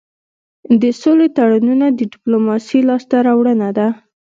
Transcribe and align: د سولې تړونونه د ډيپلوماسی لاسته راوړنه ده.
د 0.81 0.83
سولې 1.01 1.27
تړونونه 1.37 1.85
د 1.91 1.99
ډيپلوماسی 2.11 2.79
لاسته 2.89 3.17
راوړنه 3.27 3.69
ده. 3.77 3.87